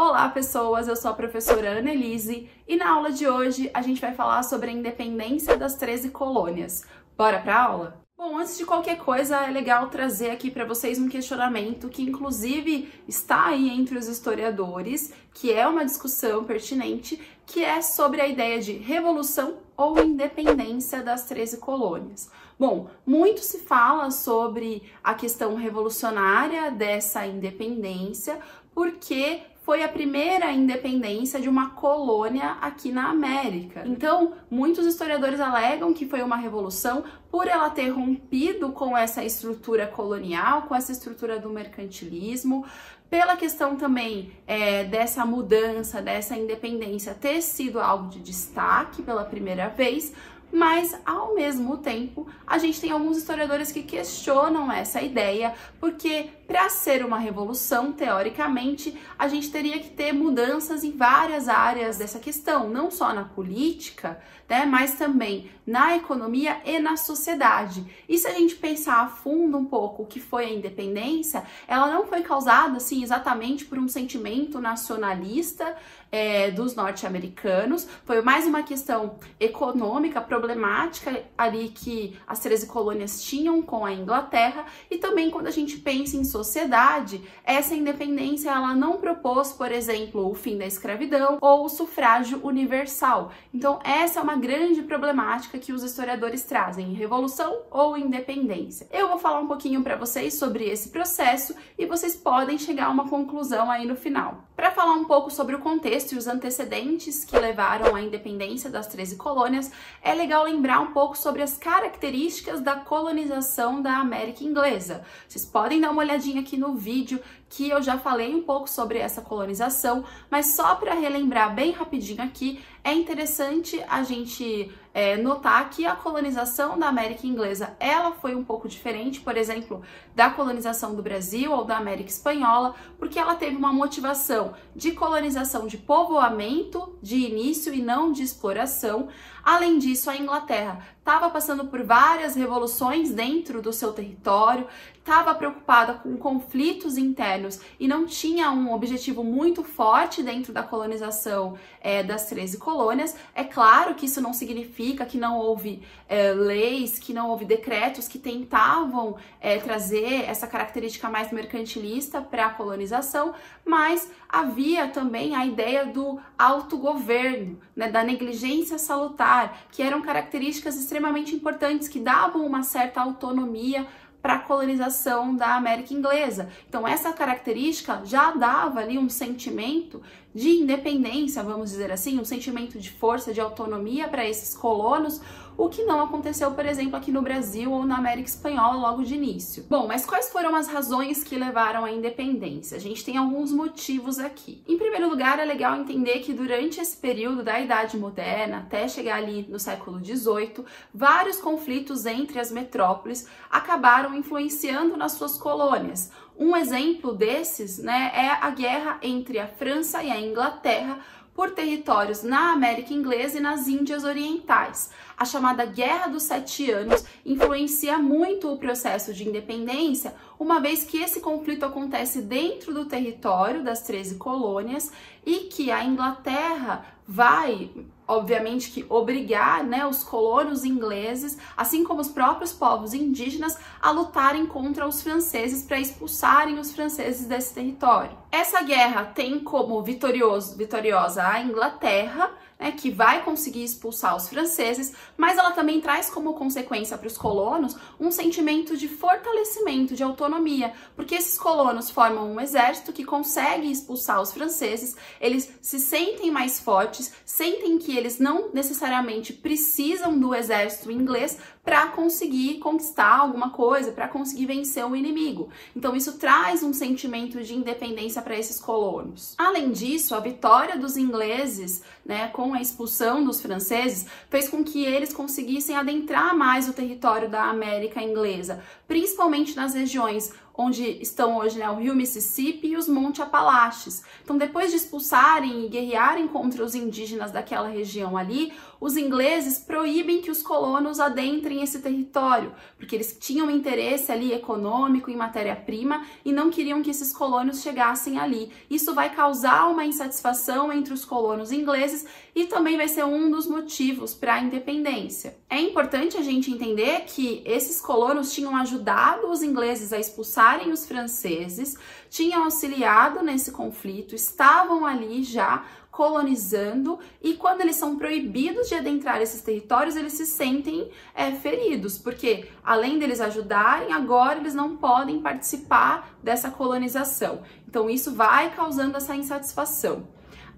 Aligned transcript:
Olá, 0.00 0.28
pessoas! 0.28 0.86
Eu 0.86 0.94
sou 0.94 1.10
a 1.10 1.14
professora 1.14 1.70
Ana 1.70 1.90
Elise 1.90 2.48
e 2.68 2.76
na 2.76 2.88
aula 2.88 3.10
de 3.10 3.26
hoje 3.26 3.68
a 3.74 3.82
gente 3.82 4.00
vai 4.00 4.14
falar 4.14 4.44
sobre 4.44 4.70
a 4.70 4.72
independência 4.72 5.56
das 5.56 5.74
13 5.74 6.10
colônias. 6.10 6.84
Bora 7.16 7.40
pra 7.40 7.64
aula? 7.64 8.00
Bom, 8.16 8.38
antes 8.38 8.56
de 8.56 8.64
qualquer 8.64 8.98
coisa, 8.98 9.44
é 9.44 9.50
legal 9.50 9.88
trazer 9.88 10.30
aqui 10.30 10.52
para 10.52 10.64
vocês 10.64 11.00
um 11.00 11.08
questionamento 11.08 11.88
que, 11.88 12.04
inclusive, 12.04 12.88
está 13.08 13.46
aí 13.46 13.68
entre 13.70 13.98
os 13.98 14.06
historiadores, 14.06 15.12
que 15.34 15.52
é 15.52 15.66
uma 15.66 15.84
discussão 15.84 16.44
pertinente, 16.44 17.20
que 17.44 17.64
é 17.64 17.82
sobre 17.82 18.20
a 18.20 18.28
ideia 18.28 18.60
de 18.60 18.74
revolução 18.74 19.56
ou 19.76 19.98
independência 19.98 21.02
das 21.02 21.24
13 21.24 21.56
colônias. 21.56 22.30
Bom, 22.56 22.88
muito 23.04 23.40
se 23.40 23.58
fala 23.58 24.12
sobre 24.12 24.80
a 25.02 25.12
questão 25.14 25.56
revolucionária 25.56 26.70
dessa 26.70 27.26
independência, 27.26 28.38
porque 28.72 29.42
foi 29.68 29.82
a 29.82 29.88
primeira 29.88 30.50
independência 30.50 31.38
de 31.38 31.46
uma 31.46 31.68
colônia 31.68 32.56
aqui 32.58 32.90
na 32.90 33.10
América. 33.10 33.82
Então, 33.84 34.32
muitos 34.50 34.86
historiadores 34.86 35.38
alegam 35.40 35.92
que 35.92 36.06
foi 36.06 36.22
uma 36.22 36.36
revolução 36.38 37.04
por 37.30 37.46
ela 37.46 37.68
ter 37.68 37.90
rompido 37.90 38.72
com 38.72 38.96
essa 38.96 39.22
estrutura 39.22 39.86
colonial, 39.86 40.62
com 40.62 40.74
essa 40.74 40.90
estrutura 40.90 41.38
do 41.38 41.50
mercantilismo, 41.50 42.64
pela 43.10 43.36
questão 43.36 43.76
também 43.76 44.32
é, 44.46 44.84
dessa 44.84 45.26
mudança, 45.26 46.00
dessa 46.00 46.34
independência 46.34 47.12
ter 47.12 47.42
sido 47.42 47.78
algo 47.78 48.08
de 48.08 48.20
destaque 48.20 49.02
pela 49.02 49.22
primeira 49.22 49.68
vez, 49.68 50.14
mas 50.52 50.98
ao 51.04 51.34
mesmo 51.34 51.78
tempo 51.78 52.26
a 52.46 52.58
gente 52.58 52.80
tem 52.80 52.90
alguns 52.90 53.18
historiadores 53.18 53.70
que 53.70 53.82
questionam 53.82 54.70
essa 54.72 55.02
ideia, 55.02 55.54
porque 55.78 56.30
para 56.48 56.70
ser 56.70 57.04
uma 57.04 57.18
revolução, 57.18 57.92
teoricamente, 57.92 58.98
a 59.18 59.28
gente 59.28 59.50
teria 59.50 59.78
que 59.78 59.90
ter 59.90 60.12
mudanças 60.12 60.82
em 60.82 60.92
várias 60.92 61.46
áreas 61.46 61.98
dessa 61.98 62.18
questão, 62.18 62.70
não 62.70 62.90
só 62.90 63.12
na 63.12 63.24
política, 63.24 64.18
né, 64.48 64.64
mas 64.64 64.94
também 64.94 65.50
na 65.66 65.94
economia 65.94 66.58
e 66.64 66.78
na 66.78 66.96
sociedade. 66.96 67.84
E 68.08 68.16
se 68.16 68.26
a 68.26 68.32
gente 68.32 68.54
pensar 68.54 69.02
a 69.02 69.08
fundo 69.08 69.58
um 69.58 69.66
pouco 69.66 70.04
o 70.04 70.06
que 70.06 70.18
foi 70.18 70.46
a 70.46 70.50
independência, 70.50 71.44
ela 71.66 71.92
não 71.92 72.06
foi 72.06 72.22
causada 72.22 72.78
assim 72.78 73.02
exatamente 73.02 73.66
por 73.66 73.78
um 73.78 73.86
sentimento 73.86 74.58
nacionalista 74.58 75.76
é, 76.10 76.50
dos 76.50 76.74
norte-americanos, 76.74 77.86
foi 78.06 78.22
mais 78.22 78.46
uma 78.46 78.62
questão 78.62 79.16
econômica, 79.38 80.22
problemática 80.38 81.24
ali 81.36 81.68
que 81.68 82.16
as 82.26 82.38
13 82.38 82.68
colônias 82.68 83.22
tinham 83.22 83.60
com 83.60 83.84
a 83.84 83.92
Inglaterra, 83.92 84.66
e 84.88 84.96
também 84.98 85.30
quando 85.30 85.48
a 85.48 85.50
gente 85.50 85.78
pensa 85.78 86.16
em 86.16 86.24
sociedade, 86.24 87.20
essa 87.44 87.74
independência 87.74 88.50
ela 88.50 88.74
não 88.74 88.98
propôs, 88.98 89.52
por 89.52 89.72
exemplo, 89.72 90.30
o 90.30 90.34
fim 90.34 90.56
da 90.56 90.66
escravidão 90.66 91.38
ou 91.40 91.64
o 91.64 91.68
sufrágio 91.68 92.40
universal. 92.44 93.32
Então, 93.52 93.80
essa 93.82 94.20
é 94.20 94.22
uma 94.22 94.36
grande 94.36 94.82
problemática 94.82 95.58
que 95.58 95.72
os 95.72 95.82
historiadores 95.82 96.44
trazem, 96.44 96.92
revolução 96.92 97.62
ou 97.70 97.96
independência. 97.96 98.86
Eu 98.92 99.08
vou 99.08 99.18
falar 99.18 99.40
um 99.40 99.48
pouquinho 99.48 99.82
para 99.82 99.96
vocês 99.96 100.34
sobre 100.34 100.68
esse 100.68 100.90
processo 100.90 101.54
e 101.76 101.84
vocês 101.86 102.14
podem 102.14 102.58
chegar 102.58 102.86
a 102.86 102.90
uma 102.90 103.08
conclusão 103.08 103.70
aí 103.70 103.86
no 103.86 103.96
final. 103.96 104.44
Para 104.54 104.70
falar 104.70 104.94
um 104.94 105.04
pouco 105.04 105.30
sobre 105.30 105.54
o 105.54 105.60
contexto 105.60 106.12
e 106.12 106.18
os 106.18 106.26
antecedentes 106.26 107.24
que 107.24 107.38
levaram 107.38 107.94
à 107.94 108.02
independência 108.02 108.68
das 108.68 108.88
13 108.88 109.16
colônias, 109.16 109.70
é 110.02 110.12
legal 110.12 110.27
lembrar 110.36 110.80
um 110.80 110.92
pouco 110.92 111.16
sobre 111.16 111.42
as 111.42 111.56
características 111.56 112.60
da 112.60 112.76
colonização 112.76 113.80
da 113.80 113.96
América 113.98 114.44
Inglesa. 114.44 115.04
Vocês 115.26 115.44
podem 115.44 115.80
dar 115.80 115.90
uma 115.90 116.02
olhadinha 116.02 116.40
aqui 116.40 116.56
no 116.56 116.74
vídeo 116.74 117.20
que 117.48 117.68
eu 117.68 117.82
já 117.82 117.98
falei 117.98 118.34
um 118.34 118.42
pouco 118.42 118.68
sobre 118.68 118.98
essa 118.98 119.22
colonização, 119.22 120.04
mas 120.30 120.54
só 120.54 120.74
para 120.74 120.94
relembrar 120.94 121.54
bem 121.54 121.72
rapidinho 121.72 122.22
aqui, 122.22 122.62
é 122.84 122.92
interessante 122.92 123.82
a 123.88 124.02
gente 124.02 124.72
é, 124.94 125.16
notar 125.16 125.68
que 125.70 125.86
a 125.86 125.94
colonização 125.94 126.78
da 126.78 126.88
América 126.88 127.26
Inglesa 127.26 127.76
ela 127.78 128.12
foi 128.12 128.34
um 128.34 128.42
pouco 128.42 128.68
diferente, 128.68 129.20
por 129.20 129.36
exemplo, 129.36 129.82
da 130.14 130.30
colonização 130.30 130.94
do 130.94 131.02
Brasil 131.02 131.52
ou 131.52 131.64
da 131.64 131.76
América 131.76 132.10
Espanhola, 132.10 132.74
porque 132.98 133.18
ela 133.18 133.34
teve 133.34 133.56
uma 133.56 133.72
motivação 133.72 134.54
de 134.74 134.92
colonização 134.92 135.66
de 135.66 135.76
povoamento 135.76 136.98
de 137.02 137.16
início 137.16 137.72
e 137.74 137.82
não 137.82 138.10
de 138.10 138.22
exploração. 138.22 139.08
Além 139.44 139.78
disso, 139.78 140.10
a 140.10 140.16
Inglaterra 140.16 140.80
estava 140.98 141.30
passando 141.30 141.66
por 141.66 141.82
várias 141.82 142.34
revoluções 142.34 143.10
dentro 143.10 143.62
do 143.62 143.72
seu 143.72 143.92
território, 143.92 144.66
estava 144.98 145.34
preocupada 145.34 145.94
com 145.94 146.16
conflitos 146.16 146.98
internos 146.98 147.37
e 147.78 147.86
não 147.86 148.06
tinha 148.06 148.50
um 148.50 148.72
objetivo 148.72 149.22
muito 149.22 149.62
forte 149.62 150.22
dentro 150.22 150.52
da 150.52 150.62
colonização 150.62 151.58
é, 151.80 152.02
das 152.02 152.26
13 152.26 152.58
colônias. 152.58 153.14
É 153.34 153.44
claro 153.44 153.94
que 153.94 154.06
isso 154.06 154.20
não 154.20 154.32
significa 154.32 155.04
que 155.04 155.16
não 155.16 155.38
houve 155.38 155.82
é, 156.08 156.32
leis, 156.32 156.98
que 156.98 157.12
não 157.12 157.30
houve 157.30 157.44
decretos 157.44 158.08
que 158.08 158.18
tentavam 158.18 159.16
é, 159.40 159.58
trazer 159.58 160.24
essa 160.28 160.46
característica 160.46 161.08
mais 161.08 161.30
mercantilista 161.30 162.20
para 162.20 162.46
a 162.46 162.50
colonização, 162.50 163.34
mas 163.64 164.10
havia 164.28 164.88
também 164.88 165.34
a 165.34 165.46
ideia 165.46 165.86
do 165.86 166.20
autogoverno, 166.38 167.58
né, 167.74 167.90
da 167.90 168.02
negligência 168.02 168.78
salutar, 168.78 169.66
que 169.70 169.82
eram 169.82 170.02
características 170.02 170.76
extremamente 170.76 171.34
importantes 171.34 171.88
que 171.88 172.00
davam 172.00 172.44
uma 172.44 172.62
certa 172.62 173.00
autonomia 173.00 173.86
para 174.20 174.34
a 174.34 174.38
colonização 174.38 175.34
da 175.34 175.54
América 175.54 175.94
Inglesa. 175.94 176.48
Então, 176.68 176.86
essa 176.86 177.12
característica 177.12 178.02
já 178.04 178.32
dava 178.32 178.80
ali 178.80 178.98
um 178.98 179.08
sentimento 179.08 180.02
de 180.34 180.50
independência, 180.50 181.42
vamos 181.42 181.70
dizer 181.70 181.90
assim, 181.90 182.18
um 182.18 182.24
sentimento 182.24 182.78
de 182.78 182.90
força, 182.90 183.32
de 183.32 183.40
autonomia 183.40 184.08
para 184.08 184.28
esses 184.28 184.56
colonos, 184.56 185.20
o 185.58 185.68
que 185.68 185.82
não 185.82 186.00
aconteceu, 186.00 186.52
por 186.52 186.64
exemplo, 186.64 186.94
aqui 186.94 187.10
no 187.10 187.20
Brasil 187.20 187.72
ou 187.72 187.84
na 187.84 187.98
América 187.98 188.28
Espanhola 188.28 188.76
logo 188.76 189.02
de 189.02 189.16
início. 189.16 189.66
Bom, 189.68 189.88
mas 189.88 190.06
quais 190.06 190.30
foram 190.30 190.54
as 190.54 190.68
razões 190.68 191.24
que 191.24 191.36
levaram 191.36 191.84
à 191.84 191.90
independência? 191.90 192.76
A 192.76 192.80
gente 192.80 193.04
tem 193.04 193.16
alguns 193.16 193.50
motivos 193.50 194.20
aqui. 194.20 194.62
Em 194.68 194.78
primeiro 194.78 195.10
lugar, 195.10 195.40
é 195.40 195.44
legal 195.44 195.74
entender 195.74 196.20
que 196.20 196.32
durante 196.32 196.80
esse 196.80 196.96
período 196.96 197.42
da 197.42 197.58
Idade 197.58 197.98
Moderna, 197.98 198.58
até 198.58 198.86
chegar 198.86 199.16
ali 199.16 199.46
no 199.48 199.58
século 199.58 199.98
XVIII, 199.98 200.64
vários 200.94 201.38
conflitos 201.38 202.06
entre 202.06 202.38
as 202.38 202.52
metrópoles 202.52 203.26
acabaram 203.50 204.14
influenciando 204.14 204.96
nas 204.96 205.12
suas 205.12 205.36
colônias. 205.36 206.12
Um 206.38 206.56
exemplo 206.56 207.12
desses 207.12 207.78
né, 207.78 208.12
é 208.14 208.28
a 208.28 208.50
guerra 208.50 208.98
entre 209.02 209.40
a 209.40 209.48
França 209.48 210.04
e 210.04 210.10
a 210.10 210.20
Inglaterra 210.20 211.00
por 211.38 211.52
territórios 211.52 212.24
na 212.24 212.50
América 212.50 212.92
Inglesa 212.92 213.38
e 213.38 213.40
nas 213.40 213.68
Índias 213.68 214.02
Orientais. 214.02 214.90
A 215.16 215.24
chamada 215.24 215.64
Guerra 215.64 216.08
dos 216.08 216.24
Sete 216.24 216.68
Anos 216.68 217.04
influencia 217.24 217.96
muito 217.96 218.52
o 218.52 218.58
processo 218.58 219.14
de 219.14 219.28
independência, 219.28 220.16
uma 220.36 220.58
vez 220.58 220.82
que 220.82 221.00
esse 221.00 221.20
conflito 221.20 221.64
acontece 221.64 222.22
dentro 222.22 222.74
do 222.74 222.86
território 222.86 223.62
das 223.62 223.82
13 223.82 224.16
colônias 224.16 224.90
e 225.24 225.44
que 225.44 225.70
a 225.70 225.84
Inglaterra 225.84 226.84
vai 227.06 227.70
obviamente 228.08 228.70
que 228.70 228.86
obrigar 228.88 229.62
né, 229.62 229.86
os 229.86 230.02
colonos 230.02 230.64
ingleses, 230.64 231.36
assim 231.54 231.84
como 231.84 232.00
os 232.00 232.08
próprios 232.08 232.52
povos 232.52 232.94
indígenas, 232.94 233.58
a 233.80 233.90
lutarem 233.90 234.46
contra 234.46 234.88
os 234.88 235.02
franceses 235.02 235.62
para 235.62 235.78
expulsarem 235.78 236.58
os 236.58 236.72
franceses 236.72 237.26
desse 237.26 237.54
território. 237.54 238.16
Essa 238.32 238.62
guerra 238.62 239.04
tem 239.04 239.38
como 239.38 239.82
vitorioso, 239.82 240.56
vitoriosa 240.56 241.22
a 241.26 241.40
Inglaterra, 241.40 242.30
né, 242.58 242.72
que 242.72 242.90
vai 242.90 243.22
conseguir 243.24 243.62
expulsar 243.62 244.16
os 244.16 244.28
franceses, 244.28 244.92
mas 245.16 245.38
ela 245.38 245.52
também 245.52 245.80
traz 245.80 246.10
como 246.10 246.34
consequência 246.34 246.98
para 246.98 247.06
os 247.06 247.16
colonos 247.16 247.76
um 248.00 248.10
sentimento 248.10 248.76
de 248.76 248.88
fortalecimento, 248.88 249.94
de 249.94 250.02
autonomia, 250.02 250.72
porque 250.96 251.14
esses 251.14 251.38
colonos 251.38 251.90
formam 251.90 252.32
um 252.32 252.40
exército 252.40 252.92
que 252.92 253.04
consegue 253.04 253.70
expulsar 253.70 254.20
os 254.20 254.32
franceses, 254.32 254.96
eles 255.20 255.50
se 255.62 255.78
sentem 255.78 256.30
mais 256.30 256.58
fortes, 256.58 257.12
sentem 257.24 257.78
que 257.78 257.96
eles 257.96 258.18
não 258.18 258.50
necessariamente 258.52 259.32
precisam 259.32 260.18
do 260.18 260.34
exército 260.34 260.90
inglês 260.90 261.38
para 261.68 261.88
conseguir 261.88 262.60
conquistar 262.60 263.18
alguma 263.18 263.50
coisa, 263.50 263.92
para 263.92 264.08
conseguir 264.08 264.46
vencer 264.46 264.86
o 264.86 264.96
inimigo. 264.96 265.50
Então 265.76 265.94
isso 265.94 266.16
traz 266.16 266.62
um 266.62 266.72
sentimento 266.72 267.44
de 267.44 267.54
independência 267.54 268.22
para 268.22 268.38
esses 268.38 268.58
colonos. 268.58 269.34
Além 269.36 269.70
disso, 269.70 270.14
a 270.14 270.20
vitória 270.20 270.78
dos 270.78 270.96
ingleses, 270.96 271.82
né, 272.06 272.28
com 272.28 272.54
a 272.54 272.62
expulsão 272.62 273.22
dos 273.22 273.42
franceses, 273.42 274.06
fez 274.30 274.48
com 274.48 274.64
que 274.64 274.82
eles 274.82 275.12
conseguissem 275.12 275.76
adentrar 275.76 276.34
mais 276.34 276.66
o 276.70 276.72
território 276.72 277.28
da 277.28 277.44
América 277.50 278.02
inglesa, 278.02 278.62
principalmente 278.88 279.54
nas 279.54 279.74
regiões 279.74 280.32
onde 280.60 281.00
estão 281.00 281.38
hoje 281.38 281.56
né, 281.56 281.70
o 281.70 281.76
rio 281.76 281.94
Mississippi 281.94 282.70
e 282.70 282.76
os 282.76 282.88
Monte 282.88 283.22
Apalaches. 283.22 284.02
Então, 284.24 284.36
depois 284.36 284.72
de 284.72 284.76
expulsarem 284.76 285.64
e 285.64 285.68
guerrearem 285.68 286.26
contra 286.26 286.64
os 286.64 286.74
indígenas 286.74 287.30
daquela 287.30 287.68
região 287.68 288.16
ali, 288.16 288.52
os 288.80 288.96
ingleses 288.96 289.60
proíbem 289.60 290.20
que 290.20 290.32
os 290.32 290.42
colonos 290.42 290.98
adentrem 290.98 291.62
esse 291.62 291.78
território, 291.80 292.52
porque 292.76 292.96
eles 292.96 293.16
tinham 293.20 293.48
interesse 293.48 294.10
ali 294.10 294.32
econômico 294.32 295.12
em 295.12 295.16
matéria-prima 295.16 296.04
e 296.24 296.32
não 296.32 296.50
queriam 296.50 296.82
que 296.82 296.90
esses 296.90 297.12
colonos 297.12 297.62
chegassem 297.62 298.18
ali. 298.18 298.50
Isso 298.68 298.92
vai 298.94 299.14
causar 299.14 299.68
uma 299.68 299.84
insatisfação 299.84 300.72
entre 300.72 300.92
os 300.92 301.04
colonos 301.04 301.52
ingleses 301.52 302.04
e 302.38 302.46
também 302.46 302.76
vai 302.76 302.86
ser 302.86 303.04
um 303.04 303.28
dos 303.28 303.48
motivos 303.48 304.14
para 304.14 304.34
a 304.34 304.40
independência. 304.40 305.36
É 305.50 305.60
importante 305.60 306.16
a 306.16 306.22
gente 306.22 306.52
entender 306.52 307.00
que 307.00 307.42
esses 307.44 307.80
colonos 307.80 308.32
tinham 308.32 308.56
ajudado 308.56 309.28
os 309.28 309.42
ingleses 309.42 309.92
a 309.92 309.98
expulsarem 309.98 310.70
os 310.70 310.86
franceses, 310.86 311.76
tinham 312.08 312.44
auxiliado 312.44 313.24
nesse 313.24 313.50
conflito, 313.50 314.14
estavam 314.14 314.86
ali 314.86 315.24
já 315.24 315.64
colonizando 315.90 317.00
e 317.20 317.34
quando 317.34 317.62
eles 317.62 317.74
são 317.74 317.98
proibidos 317.98 318.68
de 318.68 318.76
adentrar 318.76 319.20
esses 319.20 319.42
territórios, 319.42 319.96
eles 319.96 320.12
se 320.12 320.24
sentem 320.24 320.92
é, 321.16 321.32
feridos, 321.32 321.98
porque 321.98 322.46
além 322.62 323.00
deles 323.00 323.20
ajudarem, 323.20 323.92
agora 323.92 324.38
eles 324.38 324.54
não 324.54 324.76
podem 324.76 325.20
participar 325.20 326.16
dessa 326.22 326.52
colonização. 326.52 327.42
Então 327.66 327.90
isso 327.90 328.14
vai 328.14 328.54
causando 328.54 328.96
essa 328.96 329.16
insatisfação. 329.16 330.06